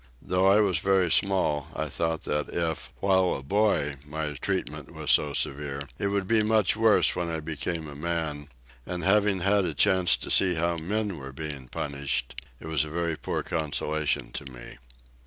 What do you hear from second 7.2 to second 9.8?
I became a man, and having had a